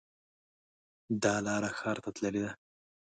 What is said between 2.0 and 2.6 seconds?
ته تللې ده